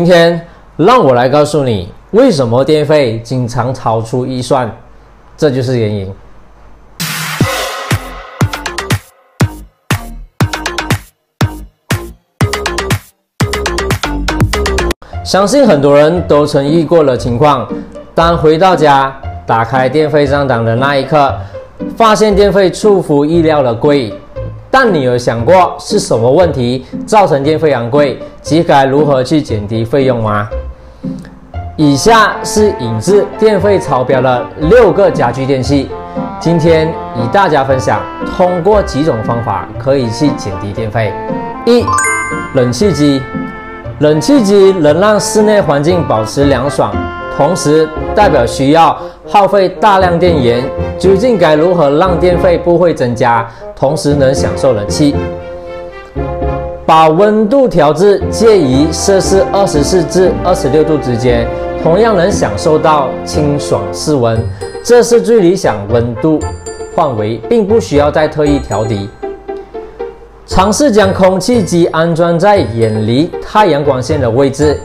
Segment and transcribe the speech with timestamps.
[0.00, 0.40] 今天
[0.78, 4.74] 让我来告诉你，为什么电费经常超出预算，
[5.36, 6.10] 这就是原因。
[15.22, 17.70] 相信很多人都曾遇过的情况，
[18.14, 19.14] 当回到家
[19.46, 21.38] 打开电费账单的那一刻，
[21.94, 24.14] 发现电费出乎意料的贵。
[24.70, 30.48] 但你有想过是什么问题造成电费昂贵，及该如何去减低费用吗？
[31.76, 35.90] 以下是引致电费超标的六个家居电器，
[36.38, 36.86] 今天
[37.16, 38.00] 与大家分享，
[38.36, 41.12] 通过几种方法可以去减低电费。
[41.64, 41.84] 一、
[42.54, 43.22] 冷气机，
[44.00, 46.94] 冷气机能让室内环境保持凉爽，
[47.40, 48.94] 同时代表需要
[49.26, 50.62] 耗费大量电源。
[50.98, 53.48] 究竟该如何让电费不会增加？
[53.74, 55.16] 同时能享受冷气，
[56.84, 61.48] 把温度调至介于摄氏二十四至二十六度之间，
[61.82, 64.38] 同样能享受到清爽室温。
[64.82, 66.38] 这是最理想温度
[66.94, 69.08] 范围，并不需要再特意调低。
[70.44, 74.78] 尝试将空气机安装在远离太阳光线的位置，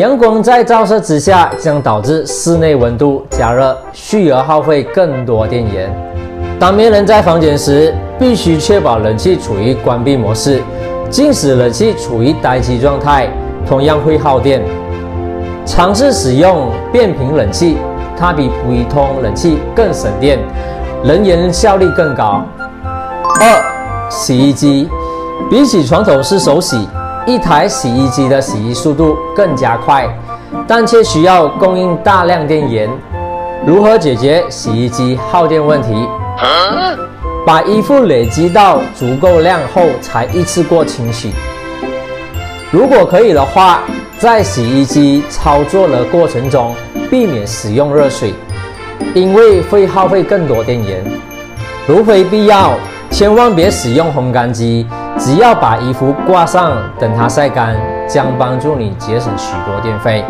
[0.00, 5.94] 阳光在照射之下将导致室内温度加热，续而耗费更多电源。
[6.58, 10.62] 当没人在房间时，必须确保冷气处于关闭模式，
[11.10, 13.28] 即使冷气处于待机状态，
[13.68, 14.62] 同样会耗电。
[15.66, 17.76] 尝试使用变频冷气，
[18.16, 20.38] 它比普通冷气更省电，
[21.04, 22.42] 能源效率更高。
[23.38, 24.88] 二、洗衣机
[25.50, 26.88] 比起传统式手洗，
[27.30, 30.04] 一台洗衣机的洗衣速度更加快，
[30.66, 32.90] 但却需要供应大量电源。
[33.64, 36.08] 如何解决洗衣机耗电问题？
[37.46, 41.30] 把衣服累积到足够量后，才一次过清洗。
[42.72, 43.84] 如果可以的话，
[44.18, 46.74] 在洗衣机操作的过程中，
[47.08, 48.34] 避免使用热水，
[49.14, 51.04] 因为会耗费更多电源。
[51.86, 52.74] 如非必要，
[53.08, 54.84] 千万别使用烘干机。
[55.18, 57.76] 只要把衣服挂上，等它晒干，
[58.08, 60.24] 将帮助你节省许多电费。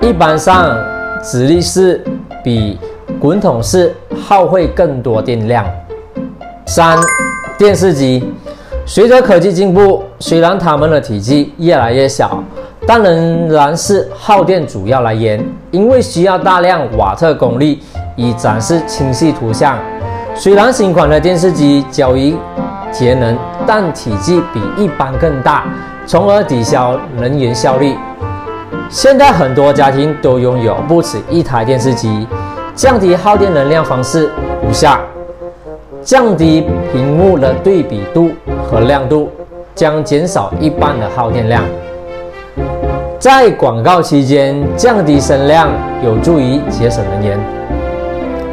[0.00, 0.76] 一般上，
[1.22, 2.02] 直立式
[2.42, 2.78] 比
[3.20, 3.94] 滚筒式
[4.26, 5.64] 耗费更多电量。
[6.66, 6.96] 三、
[7.58, 8.32] 电视机，
[8.86, 12.42] 随着科技进步，虽然它们的体积越来越小，
[12.86, 17.78] 但仍然是耗电主要来源，因为需要大量瓦特功率
[18.14, 19.76] 以展示清晰图像。
[20.34, 22.34] 虽然新款的电视机较为
[22.92, 23.36] 节能，
[23.66, 25.64] 但体积比一般更大，
[26.06, 27.94] 从而抵消能源效率。
[28.88, 32.26] 现在很多家庭都拥有不止一台电视机，
[32.74, 34.30] 降低耗电能量方式
[34.62, 35.00] 如下。
[36.02, 38.30] 降低屏幕的对比度
[38.64, 39.30] 和亮度，
[39.74, 41.62] 将减少一半的耗电量。
[43.18, 45.68] 在广告期间降低声量，
[46.02, 47.38] 有助于节省能源。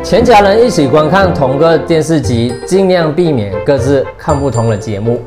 [0.09, 5.19] 全家人一起观看同个电视机，尽量避免各自看不同的节目，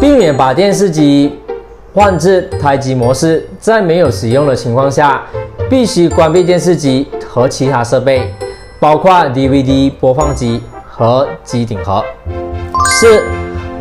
[0.00, 1.38] 避免把电视机
[1.92, 3.46] 换至台机模式。
[3.58, 5.22] 在没有使用的情况下，
[5.68, 8.32] 必须关闭电视机和其他设备，
[8.80, 10.62] 包括 DVD 播放机。
[10.86, 12.02] 和机顶盒。
[12.86, 13.22] 四、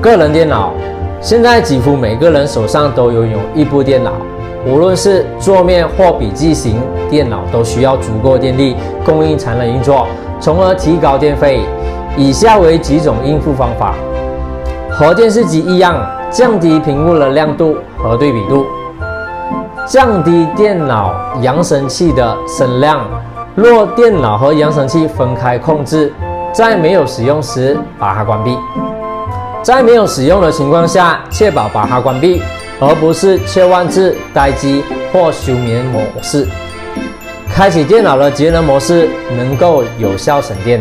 [0.01, 0.73] 个人电脑。
[1.21, 4.11] 现在几乎每个人手上都拥有一部电脑，
[4.67, 8.75] 无论是桌面或笔记型电脑，都需要足够电力
[9.05, 10.07] 供应才能运作，
[10.39, 11.61] 从而提高电费。
[12.15, 13.93] 以下为几种应付方法：
[14.91, 15.95] 和电视机一样，
[16.31, 18.65] 降低屏幕的亮度和对比度，
[19.85, 23.01] 降低电脑扬声器的声量。
[23.55, 26.13] 若电脑和扬声器分开控制。
[26.53, 28.57] 在没有使用时，把它关闭。
[29.61, 32.41] 在没有使用的情况下，确保把它关闭，
[32.79, 36.47] 而不是切换至待机或休眠模式。
[37.57, 40.79] 开启电脑的节能模式，能够有效省电。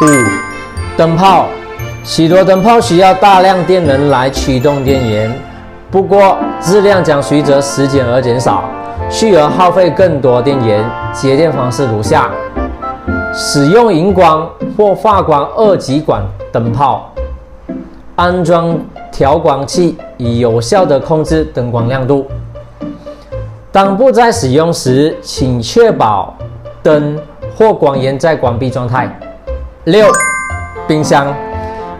[0.00, 0.06] 五、
[0.96, 1.46] 灯泡。
[2.04, 5.36] 许多灯泡需要大量电能来驱动电源，
[5.90, 8.70] 不过质量将随着时间而减少，
[9.10, 10.88] 续而耗费更多电源。
[11.12, 12.30] 节电方式如下。
[13.32, 16.22] 使用荧光或发光二极管
[16.52, 17.12] 灯泡，
[18.14, 18.78] 安装
[19.10, 22.24] 调光器以有效地控制灯光亮度。
[23.74, 26.32] 当不再使用时，请确保
[26.80, 27.18] 灯
[27.56, 29.10] 或光源在关闭状态。
[29.86, 30.06] 六、
[30.86, 31.34] 冰箱。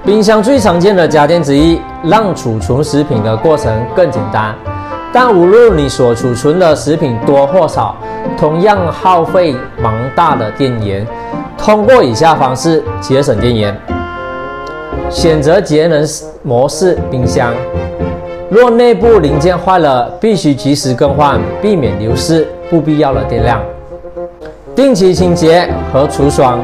[0.05, 4.55] 冰箱最常见的家电之一，让储存食品的过程更简单。
[5.13, 7.97] 但无论你所储存的食品多或少，
[8.39, 11.05] 同样耗费庞大的电源。
[11.59, 13.77] 通过以下方式节省电源：
[15.11, 16.07] 选择节能
[16.45, 17.53] 模式冰箱。
[18.55, 23.61] 若内部零件坏了，必须及时更换，避免流失不必要的电量。
[24.77, 26.61] 定期清洁和除霜，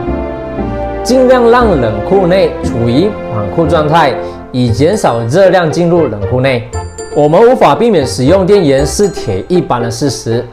[1.03, 4.15] 尽量让冷库内处于满库状态，
[4.53, 6.71] 以减少热量进入冷库内。
[7.13, 10.47] 我们无法避免使用电源是铁一般的事实，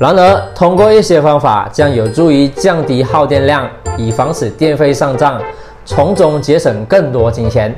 [0.00, 5.40] 然而通过一些方法将有助于降低耗电量，以防止电费上涨，
[5.84, 7.72] 从中节省更多金钱。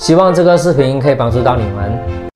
[0.00, 2.29] 希望这个视频可以帮助到你们。